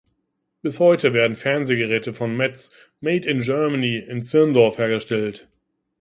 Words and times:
Bis 0.63 0.79
heute 0.79 1.13
werden 1.13 1.35
Fernsehgeräte 1.35 2.11
von 2.15 2.35
Metz 2.35 2.71
„Made 3.01 3.29
in 3.29 3.39
Germany“ 3.41 3.99
in 3.99 4.23
Zirndorf 4.23 4.79
hergestellt. 4.79 5.47